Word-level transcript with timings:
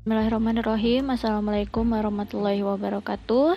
Bismillahirrahmanirrahim. 0.00 1.12
Assalamualaikum 1.12 1.84
warahmatullahi 1.92 2.64
wabarakatuh. 2.64 3.52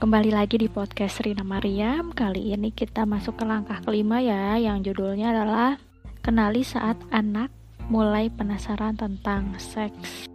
Kembali 0.00 0.32
lagi 0.32 0.56
di 0.56 0.72
podcast 0.72 1.20
Rina 1.20 1.44
Mariam. 1.44 2.16
Kali 2.16 2.56
ini 2.56 2.72
kita 2.72 3.04
masuk 3.04 3.36
ke 3.36 3.44
langkah 3.44 3.76
kelima 3.84 4.24
ya 4.24 4.56
Yang 4.56 4.88
judulnya 4.88 5.36
adalah 5.36 5.76
Kenali 6.24 6.64
saat 6.64 6.96
anak 7.12 7.52
mulai 7.92 8.32
penasaran 8.32 8.96
tentang 8.96 9.52
seks. 9.60 10.32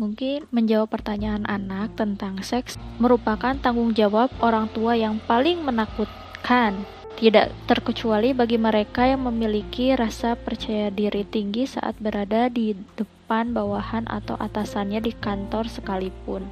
Mungkin 0.00 0.48
menjawab 0.48 0.88
pertanyaan 0.88 1.44
anak 1.44 1.92
tentang 1.92 2.40
seks 2.40 2.80
merupakan 2.96 3.52
tanggung 3.60 3.92
jawab 3.92 4.32
orang 4.40 4.64
tua 4.72 4.96
yang 4.96 5.20
paling 5.28 5.60
menakutkan 5.60 6.88
tidak 7.14 7.54
terkecuali 7.70 8.34
bagi 8.34 8.58
mereka 8.58 9.06
yang 9.06 9.26
memiliki 9.30 9.94
rasa 9.94 10.34
percaya 10.34 10.90
diri 10.90 11.22
tinggi 11.22 11.64
saat 11.64 11.94
berada 12.02 12.50
di 12.50 12.74
depan 12.98 13.54
bawahan 13.54 14.04
atau 14.10 14.34
atasannya 14.36 14.98
di 14.98 15.12
kantor 15.14 15.70
sekalipun. 15.70 16.44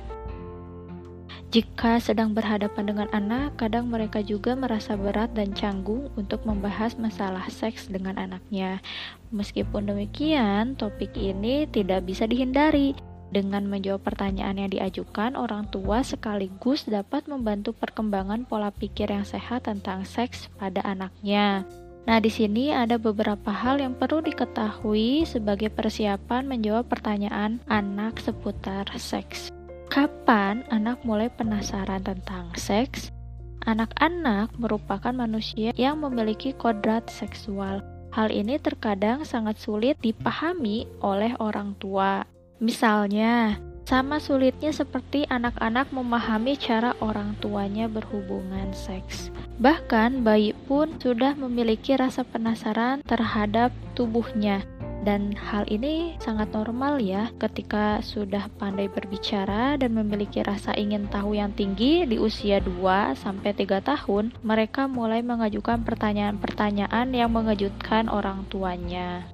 Jika 1.52 2.00
sedang 2.00 2.33
berhadapan 2.33 2.88
dengan 2.88 3.09
anak, 3.12 3.60
kadang 3.60 3.92
mereka 3.92 4.24
juga 4.24 4.56
merasa 4.56 4.96
berat 4.96 5.36
dan 5.36 5.52
canggung 5.52 6.09
untuk 6.16 6.41
membahas 6.48 6.97
masalah 6.97 7.44
seks 7.52 7.92
dengan 7.92 8.16
anaknya. 8.16 8.80
Meskipun 9.28 9.84
demikian, 9.84 10.80
topik 10.80 11.12
ini 11.12 11.69
tidak 11.69 12.08
bisa 12.08 12.24
dihindari 12.24 12.97
dengan 13.32 13.64
menjawab 13.64 14.04
pertanyaan 14.04 14.60
yang 14.60 14.70
diajukan, 14.70 15.34
orang 15.34 15.66
tua 15.72 16.04
sekaligus 16.04 16.84
dapat 16.84 17.24
membantu 17.24 17.72
perkembangan 17.72 18.45
pola 18.45 18.68
pikir 18.68 19.08
yang 19.08 19.24
sehat 19.24 19.64
tentang 19.64 20.05
seks 20.05 20.52
pada 20.60 20.84
anaknya. 20.84 21.64
Nah, 22.05 22.18
di 22.18 22.28
sini 22.28 22.74
ada 22.74 22.98
beberapa 22.98 23.48
hal 23.48 23.80
yang 23.80 23.95
perlu 23.96 24.20
diketahui 24.20 25.24
sebagai 25.24 25.70
persiapan 25.70 26.45
menjawab 26.45 26.91
pertanyaan 26.91 27.62
anak 27.70 28.20
seputar 28.20 28.84
seks. 29.00 29.48
Kapan 29.88 30.66
anak 30.69 31.00
mulai 31.06 31.30
penasaran 31.33 32.03
tentang 32.03 32.50
seks? 32.58 33.08
Anak-anak 33.62 34.58
merupakan 34.58 35.14
manusia 35.14 35.70
yang 35.78 36.03
memiliki 36.03 36.50
kodrat 36.50 37.06
seksual. 37.06 37.78
Hal 38.10 38.28
ini 38.34 38.58
terkadang 38.58 39.22
sangat 39.22 39.62
sulit 39.62 39.94
dipahami 40.03 40.91
oleh 41.00 41.33
orang 41.38 41.78
tua. 41.78 42.27
Misalnya, 42.62 43.58
sama 43.82 44.22
sulitnya 44.22 44.70
seperti 44.70 45.27
anak-anak 45.27 45.91
memahami 45.91 46.55
cara 46.55 46.94
orang 47.02 47.34
tuanya 47.42 47.91
berhubungan 47.91 48.70
seks. 48.70 49.34
Bahkan 49.58 50.22
bayi 50.22 50.54
pun 50.70 50.94
sudah 51.02 51.34
memiliki 51.34 51.98
rasa 51.98 52.22
penasaran 52.22 53.02
terhadap 53.02 53.74
tubuhnya. 53.98 54.62
Dan 55.02 55.34
hal 55.34 55.66
ini 55.66 56.14
sangat 56.22 56.54
normal 56.54 57.02
ya 57.02 57.34
ketika 57.42 57.98
sudah 57.98 58.46
pandai 58.54 58.86
berbicara 58.86 59.74
dan 59.74 59.98
memiliki 59.98 60.47
rasa 60.47 60.70
ingin 60.78 61.10
tahu 61.10 61.34
yang 61.34 61.50
tinggi 61.50 62.06
di 62.06 62.22
usia 62.22 62.62
2 62.62 63.19
sampai 63.19 63.50
3 63.50 63.82
tahun, 63.82 64.30
mereka 64.47 64.86
mulai 64.86 65.19
mengajukan 65.26 65.82
pertanyaan-pertanyaan 65.82 67.10
yang 67.10 67.34
mengejutkan 67.34 68.06
orang 68.06 68.47
tuanya. 68.47 69.26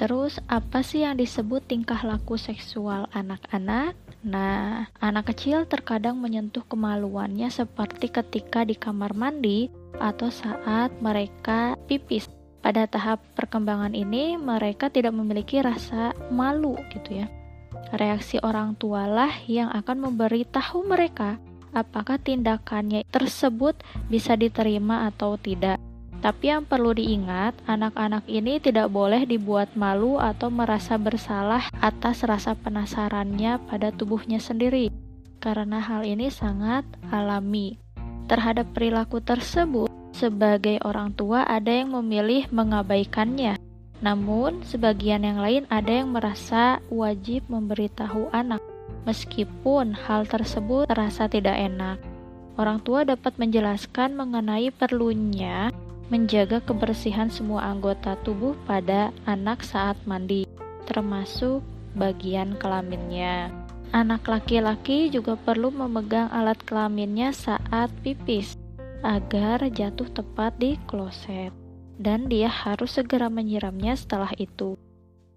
Terus, 0.00 0.40
apa 0.48 0.80
sih 0.80 1.04
yang 1.04 1.20
disebut 1.20 1.68
tingkah 1.68 2.00
laku 2.00 2.40
seksual 2.40 3.04
anak-anak? 3.12 3.92
Nah, 4.24 4.88
anak 4.96 5.28
kecil 5.36 5.68
terkadang 5.68 6.16
menyentuh 6.16 6.64
kemaluannya 6.64 7.52
seperti 7.52 8.08
ketika 8.08 8.64
di 8.64 8.80
kamar 8.80 9.12
mandi 9.12 9.68
atau 10.00 10.32
saat 10.32 10.88
mereka 11.04 11.76
pipis. 11.84 12.32
Pada 12.64 12.88
tahap 12.88 13.20
perkembangan 13.36 13.92
ini, 13.92 14.40
mereka 14.40 14.88
tidak 14.88 15.12
memiliki 15.12 15.60
rasa 15.60 16.16
malu 16.32 16.80
gitu 16.96 17.20
ya. 17.20 17.28
Reaksi 17.92 18.40
orang 18.40 18.80
tualah 18.80 19.32
yang 19.48 19.68
akan 19.68 20.08
memberitahu 20.08 20.80
mereka 20.84 21.36
apakah 21.72 22.18
tindakannya 22.20 23.06
tersebut 23.08 23.78
bisa 24.12 24.36
diterima 24.36 25.08
atau 25.08 25.40
tidak. 25.40 25.79
Tapi 26.20 26.52
yang 26.52 26.68
perlu 26.68 26.92
diingat, 26.92 27.56
anak-anak 27.64 28.28
ini 28.28 28.60
tidak 28.60 28.92
boleh 28.92 29.24
dibuat 29.24 29.72
malu 29.72 30.20
atau 30.20 30.52
merasa 30.52 31.00
bersalah 31.00 31.72
atas 31.80 32.28
rasa 32.28 32.52
penasarannya 32.52 33.56
pada 33.64 33.88
tubuhnya 33.88 34.36
sendiri, 34.36 34.92
karena 35.40 35.80
hal 35.80 36.04
ini 36.04 36.28
sangat 36.28 36.84
alami. 37.08 37.80
Terhadap 38.28 38.68
perilaku 38.76 39.24
tersebut, 39.24 39.88
sebagai 40.12 40.76
orang 40.84 41.16
tua 41.16 41.48
ada 41.48 41.72
yang 41.72 41.96
memilih 41.96 42.52
mengabaikannya. 42.52 43.56
Namun, 44.04 44.60
sebagian 44.68 45.24
yang 45.24 45.40
lain 45.40 45.64
ada 45.72 46.04
yang 46.04 46.12
merasa 46.12 46.84
wajib 46.92 47.48
memberitahu 47.48 48.28
anak, 48.36 48.60
meskipun 49.08 49.96
hal 49.96 50.28
tersebut 50.28 50.84
terasa 50.84 51.32
tidak 51.32 51.56
enak. 51.56 51.96
Orang 52.60 52.84
tua 52.84 53.08
dapat 53.08 53.40
menjelaskan 53.40 54.20
mengenai 54.20 54.68
perlunya 54.68 55.72
menjaga 56.10 56.58
kebersihan 56.60 57.30
semua 57.30 57.70
anggota 57.70 58.18
tubuh 58.26 58.58
pada 58.66 59.14
anak 59.30 59.62
saat 59.62 59.94
mandi, 60.04 60.44
termasuk 60.84 61.62
bagian 61.94 62.58
kelaminnya. 62.58 63.48
Anak 63.94 64.26
laki-laki 64.26 65.10
juga 65.10 65.34
perlu 65.38 65.70
memegang 65.70 66.30
alat 66.30 66.58
kelaminnya 66.66 67.34
saat 67.34 67.90
pipis 68.02 68.54
agar 69.06 69.66
jatuh 69.70 70.06
tepat 70.10 70.54
di 70.58 70.74
kloset, 70.90 71.54
dan 71.98 72.26
dia 72.26 72.50
harus 72.50 72.98
segera 72.98 73.30
menyiramnya 73.30 73.94
setelah 73.94 74.30
itu. 74.36 74.74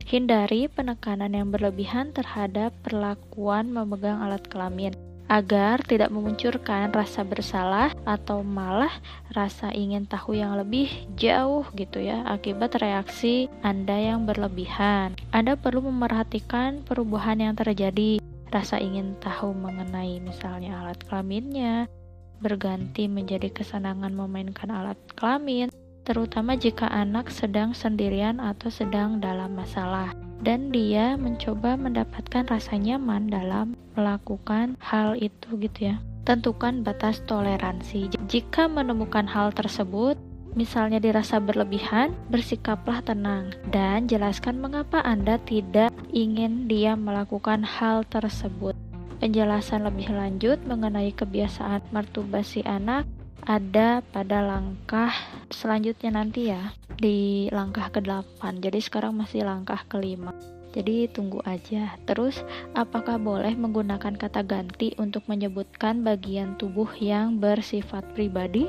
Hindari 0.04 0.68
penekanan 0.68 1.32
yang 1.32 1.50
berlebihan 1.50 2.12
terhadap 2.12 2.76
perlakuan 2.84 3.72
memegang 3.72 4.20
alat 4.20 4.44
kelamin 4.52 4.92
agar 5.34 5.82
tidak 5.82 6.14
memunculkan 6.14 6.94
rasa 6.94 7.26
bersalah 7.26 7.90
atau 8.06 8.46
malah 8.46 8.94
rasa 9.34 9.74
ingin 9.74 10.06
tahu 10.06 10.38
yang 10.38 10.54
lebih 10.54 11.10
jauh 11.18 11.66
gitu 11.74 11.98
ya 11.98 12.22
akibat 12.30 12.78
reaksi 12.78 13.50
Anda 13.66 13.98
yang 13.98 14.30
berlebihan. 14.30 15.18
Anda 15.34 15.58
perlu 15.58 15.90
memerhatikan 15.90 16.86
perubahan 16.86 17.42
yang 17.42 17.58
terjadi. 17.58 18.22
Rasa 18.54 18.78
ingin 18.78 19.18
tahu 19.18 19.58
mengenai 19.58 20.22
misalnya 20.22 20.86
alat 20.86 21.02
kelaminnya 21.10 21.90
berganti 22.38 23.10
menjadi 23.10 23.50
kesenangan 23.50 24.12
memainkan 24.12 24.68
alat 24.68 25.00
kelamin, 25.16 25.72
terutama 26.04 26.60
jika 26.60 26.92
anak 26.92 27.32
sedang 27.32 27.72
sendirian 27.72 28.44
atau 28.44 28.68
sedang 28.68 29.24
dalam 29.24 29.56
masalah 29.56 30.12
dan 30.44 30.70
dia 30.70 31.16
mencoba 31.16 31.80
mendapatkan 31.80 32.44
rasa 32.52 32.76
nyaman 32.76 33.32
dalam 33.32 33.80
melakukan 33.96 34.76
hal 34.84 35.16
itu 35.16 35.56
gitu 35.58 35.96
ya. 35.96 35.96
Tentukan 36.24 36.84
batas 36.84 37.24
toleransi. 37.28 38.16
Jika 38.32 38.68
menemukan 38.72 39.28
hal 39.28 39.52
tersebut, 39.52 40.16
misalnya 40.56 41.00
dirasa 41.04 41.40
berlebihan, 41.40 42.16
bersikaplah 42.32 43.04
tenang 43.04 43.52
dan 43.72 44.08
jelaskan 44.08 44.60
mengapa 44.60 45.04
Anda 45.04 45.40
tidak 45.44 45.92
ingin 46.16 46.72
dia 46.72 46.96
melakukan 46.96 47.64
hal 47.68 48.08
tersebut. 48.08 48.76
Penjelasan 49.24 49.88
lebih 49.88 50.12
lanjut 50.12 50.60
mengenai 50.68 51.16
kebiasaan 51.16 51.80
mertubasi 51.96 52.60
anak 52.68 53.08
ada 53.44 54.00
pada 54.00 54.40
langkah 54.40 55.12
selanjutnya 55.52 56.16
nanti 56.16 56.52
ya 56.52 56.72
di 56.96 57.52
langkah 57.52 57.92
ke-8 57.92 58.64
jadi 58.64 58.80
sekarang 58.80 59.20
masih 59.20 59.44
langkah 59.44 59.84
kelima. 59.92 60.32
Jadi 60.74 61.06
tunggu 61.06 61.38
aja. 61.46 61.94
Terus 62.10 62.42
apakah 62.74 63.22
boleh 63.22 63.54
menggunakan 63.54 64.18
kata 64.18 64.42
ganti 64.42 64.98
untuk 64.98 65.22
menyebutkan 65.30 66.02
bagian 66.02 66.58
tubuh 66.58 66.90
yang 66.98 67.38
bersifat 67.38 68.02
pribadi? 68.18 68.66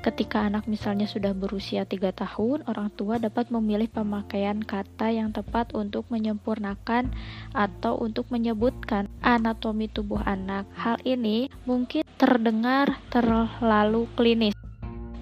Ketika 0.00 0.48
anak 0.48 0.64
misalnya 0.64 1.04
sudah 1.04 1.36
berusia 1.36 1.84
3 1.84 2.12
tahun, 2.12 2.64
orang 2.68 2.88
tua 2.96 3.20
dapat 3.20 3.52
memilih 3.52 3.88
pemakaian 3.88 4.60
kata 4.64 5.12
yang 5.12 5.28
tepat 5.28 5.76
untuk 5.76 6.08
menyempurnakan 6.08 7.12
atau 7.52 8.00
untuk 8.00 8.28
menyebutkan 8.32 9.12
anatomi 9.20 9.92
tubuh 9.92 10.20
anak. 10.24 10.64
Hal 10.72 11.00
ini 11.04 11.52
mungkin 11.68 12.00
terdengar 12.20 13.00
terlalu 13.08 14.04
klinis. 14.12 14.52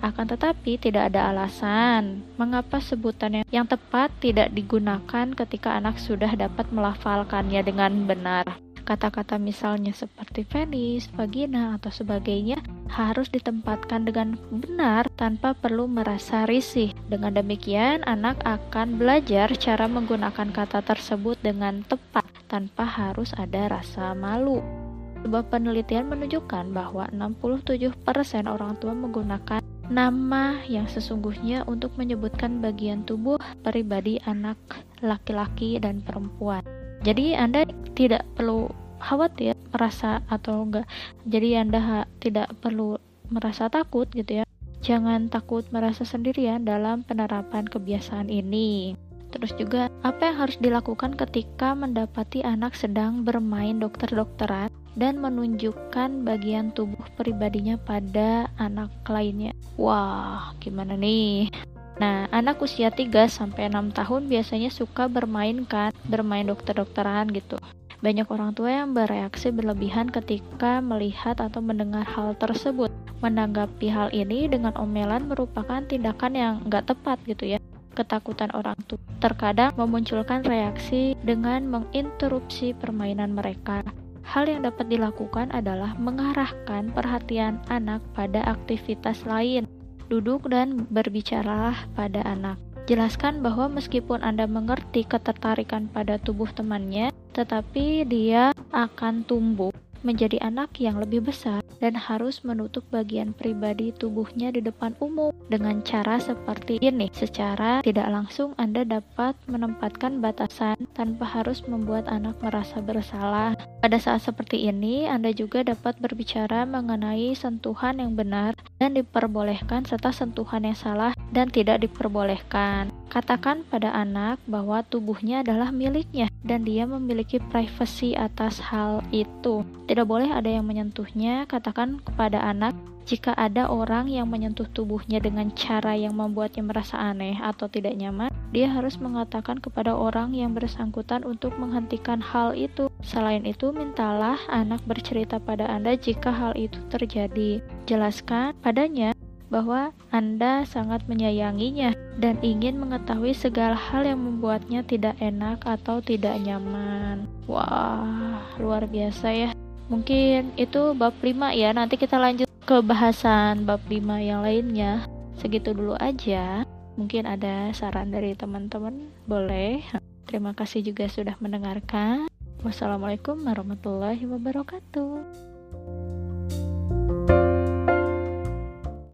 Akan 0.02 0.26
tetapi 0.26 0.82
tidak 0.82 1.14
ada 1.14 1.30
alasan 1.30 2.26
mengapa 2.34 2.82
sebutan 2.82 3.46
yang 3.54 3.70
tepat 3.70 4.10
tidak 4.18 4.50
digunakan 4.50 5.30
ketika 5.30 5.78
anak 5.78 5.94
sudah 6.02 6.34
dapat 6.34 6.66
melafalkannya 6.74 7.62
dengan 7.62 8.02
benar. 8.02 8.58
Kata-kata 8.82 9.38
misalnya 9.38 9.94
seperti 9.94 10.42
penis, 10.48 11.06
vagina, 11.12 11.76
atau 11.76 11.92
sebagainya 11.92 12.58
harus 12.88 13.28
ditempatkan 13.28 14.08
dengan 14.08 14.34
benar 14.48 15.06
tanpa 15.14 15.52
perlu 15.54 15.86
merasa 15.86 16.48
risih. 16.48 16.96
Dengan 17.06 17.36
demikian, 17.36 18.00
anak 18.08 18.40
akan 18.48 18.96
belajar 18.96 19.52
cara 19.60 19.86
menggunakan 19.86 20.50
kata 20.50 20.82
tersebut 20.82 21.36
dengan 21.44 21.84
tepat 21.84 22.24
tanpa 22.48 22.88
harus 22.88 23.36
ada 23.36 23.68
rasa 23.76 24.16
malu. 24.16 24.77
Sebuah 25.26 25.50
penelitian 25.50 26.06
menunjukkan 26.08 26.70
bahwa 26.70 27.10
67% 27.10 27.98
orang 28.46 28.78
tua 28.78 28.94
menggunakan 28.94 29.60
nama 29.88 30.60
yang 30.68 30.84
sesungguhnya 30.84 31.64
untuk 31.64 31.96
menyebutkan 31.96 32.60
bagian 32.60 33.02
tubuh 33.08 33.40
pribadi 33.64 34.20
anak 34.28 34.60
laki-laki 35.00 35.80
dan 35.80 36.04
perempuan. 36.04 36.62
Jadi 37.02 37.34
Anda 37.34 37.64
tidak 37.96 38.26
perlu 38.36 38.68
khawatir 38.98 39.54
merasa 39.70 40.20
atau 40.28 40.66
enggak. 40.66 40.86
Jadi 41.24 41.56
Anda 41.56 42.04
tidak 42.18 42.52
perlu 42.60 42.98
merasa 43.32 43.70
takut 43.70 44.10
gitu 44.12 44.42
ya. 44.42 44.44
Jangan 44.78 45.26
takut 45.26 45.66
merasa 45.74 46.06
sendirian 46.06 46.62
dalam 46.62 47.02
penerapan 47.02 47.66
kebiasaan 47.66 48.30
ini. 48.30 48.94
Terus 49.28 49.52
juga 49.60 49.92
apa 50.00 50.32
yang 50.32 50.36
harus 50.48 50.56
dilakukan 50.56 51.12
ketika 51.16 51.76
mendapati 51.76 52.40
anak 52.40 52.72
sedang 52.72 53.22
bermain 53.28 53.76
dokter-dokteran 53.76 54.72
dan 54.96 55.20
menunjukkan 55.20 56.24
bagian 56.24 56.72
tubuh 56.74 57.04
pribadinya 57.14 57.76
pada 57.78 58.48
anak 58.56 58.90
lainnya. 59.06 59.52
Wah, 59.76 60.56
gimana 60.58 60.96
nih? 60.96 61.52
Nah, 61.98 62.30
anak 62.30 62.62
usia 62.62 62.94
3 62.94 63.26
sampai 63.26 63.68
6 63.70 63.90
tahun 63.90 64.30
biasanya 64.30 64.70
suka 64.70 65.10
bermain 65.10 65.66
kan, 65.66 65.90
bermain 66.06 66.46
dokter-dokteran 66.46 67.30
gitu. 67.34 67.58
Banyak 67.98 68.30
orang 68.30 68.54
tua 68.54 68.70
yang 68.70 68.94
bereaksi 68.94 69.50
berlebihan 69.50 70.06
ketika 70.06 70.78
melihat 70.78 71.42
atau 71.42 71.58
mendengar 71.58 72.06
hal 72.06 72.38
tersebut. 72.38 72.94
Menanggapi 73.18 73.90
hal 73.90 74.14
ini 74.14 74.46
dengan 74.46 74.70
omelan 74.78 75.26
merupakan 75.26 75.82
tindakan 75.82 76.32
yang 76.38 76.54
nggak 76.70 76.86
tepat 76.86 77.18
gitu 77.26 77.58
ya. 77.58 77.58
Ketakutan 77.98 78.54
orang 78.54 78.78
tua 78.86 79.02
terkadang 79.18 79.74
memunculkan 79.74 80.46
reaksi 80.46 81.18
dengan 81.26 81.66
menginterupsi 81.66 82.70
permainan 82.78 83.34
mereka. 83.34 83.82
Hal 84.22 84.46
yang 84.46 84.62
dapat 84.62 84.86
dilakukan 84.86 85.50
adalah 85.50 85.98
mengarahkan 85.98 86.94
perhatian 86.94 87.58
anak 87.66 87.98
pada 88.14 88.46
aktivitas 88.46 89.26
lain 89.26 89.66
duduk 90.06 90.46
dan 90.46 90.86
berbicaralah 90.94 91.90
pada 91.98 92.22
anak. 92.22 92.54
Jelaskan 92.86 93.42
bahwa 93.42 93.66
meskipun 93.66 94.22
Anda 94.22 94.46
mengerti 94.46 95.02
ketertarikan 95.04 95.90
pada 95.90 96.16
tubuh 96.22 96.48
temannya, 96.54 97.10
tetapi 97.34 98.06
dia 98.06 98.54
akan 98.72 99.26
tumbuh 99.26 99.74
menjadi 100.02 100.38
anak 100.42 100.76
yang 100.78 100.98
lebih 100.98 101.26
besar 101.26 101.62
dan 101.78 101.94
harus 101.94 102.42
menutup 102.42 102.82
bagian 102.90 103.30
pribadi 103.34 103.94
tubuhnya 103.94 104.50
di 104.50 104.60
depan 104.62 104.94
umum 104.98 105.30
dengan 105.46 105.80
cara 105.86 106.18
seperti 106.18 106.82
ini. 106.82 107.10
Secara 107.14 107.80
tidak 107.86 108.10
langsung 108.10 108.52
Anda 108.58 108.82
dapat 108.82 109.38
menempatkan 109.46 110.18
batasan 110.18 110.74
tanpa 110.94 111.24
harus 111.26 111.62
membuat 111.70 112.10
anak 112.10 112.38
merasa 112.42 112.82
bersalah. 112.82 113.54
Pada 113.78 113.98
saat 114.02 114.26
seperti 114.26 114.66
ini, 114.66 115.06
Anda 115.06 115.30
juga 115.30 115.62
dapat 115.62 116.02
berbicara 116.02 116.66
mengenai 116.66 117.32
sentuhan 117.38 118.02
yang 118.02 118.18
benar 118.18 118.58
dan 118.82 118.98
diperbolehkan 118.98 119.86
serta 119.86 120.10
sentuhan 120.10 120.66
yang 120.66 120.78
salah 120.78 121.14
dan 121.30 121.46
tidak 121.46 121.86
diperbolehkan. 121.86 122.90
Katakan 123.18 123.66
pada 123.66 123.90
anak 123.98 124.38
bahwa 124.46 124.78
tubuhnya 124.86 125.42
adalah 125.42 125.74
miliknya 125.74 126.30
dan 126.46 126.62
dia 126.62 126.86
memiliki 126.86 127.42
privasi 127.50 128.14
atas 128.14 128.62
hal 128.62 129.02
itu. 129.10 129.66
Tidak 129.90 130.06
boleh 130.06 130.30
ada 130.30 130.46
yang 130.46 130.62
menyentuhnya. 130.62 131.42
Katakan 131.50 131.98
kepada 131.98 132.38
anak 132.38 132.78
jika 133.10 133.34
ada 133.34 133.66
orang 133.66 134.06
yang 134.06 134.30
menyentuh 134.30 134.70
tubuhnya 134.70 135.18
dengan 135.18 135.50
cara 135.58 135.98
yang 135.98 136.14
membuatnya 136.14 136.62
merasa 136.62 136.94
aneh 136.94 137.34
atau 137.42 137.66
tidak 137.66 137.98
nyaman, 137.98 138.30
dia 138.54 138.70
harus 138.70 139.02
mengatakan 139.02 139.58
kepada 139.58 139.98
orang 139.98 140.30
yang 140.30 140.54
bersangkutan 140.54 141.26
untuk 141.26 141.58
menghentikan 141.58 142.22
hal 142.22 142.54
itu. 142.54 142.86
Selain 143.02 143.42
itu, 143.42 143.74
mintalah 143.74 144.38
anak 144.46 144.78
bercerita 144.86 145.42
pada 145.42 145.66
Anda 145.66 145.98
jika 145.98 146.30
hal 146.30 146.54
itu 146.54 146.78
terjadi. 146.86 147.58
Jelaskan 147.90 148.54
padanya 148.62 149.17
bahwa 149.48 149.92
Anda 150.12 150.64
sangat 150.68 151.04
menyayanginya 151.08 151.96
dan 152.20 152.36
ingin 152.44 152.80
mengetahui 152.80 153.32
segala 153.32 153.76
hal 153.76 154.04
yang 154.04 154.20
membuatnya 154.20 154.84
tidak 154.84 155.16
enak 155.20 155.64
atau 155.64 156.00
tidak 156.04 156.36
nyaman. 156.40 157.28
Wah, 157.48 158.44
luar 158.60 158.84
biasa 158.84 159.28
ya. 159.32 159.50
Mungkin 159.88 160.52
itu 160.60 160.92
bab 160.92 161.16
5 161.24 161.56
ya. 161.56 161.72
Nanti 161.72 161.96
kita 161.96 162.20
lanjut 162.20 162.48
ke 162.68 162.76
bahasan 162.84 163.64
bab 163.64 163.80
5 163.88 164.20
yang 164.20 164.44
lainnya. 164.44 165.08
Segitu 165.40 165.72
dulu 165.72 165.96
aja. 165.96 166.68
Mungkin 167.00 167.24
ada 167.24 167.72
saran 167.72 168.12
dari 168.12 168.36
teman-teman, 168.36 169.08
boleh. 169.24 169.80
Terima 170.28 170.52
kasih 170.52 170.84
juga 170.84 171.08
sudah 171.08 171.40
mendengarkan. 171.40 172.28
Wassalamualaikum 172.60 173.46
warahmatullahi 173.46 174.26
wabarakatuh. 174.28 175.47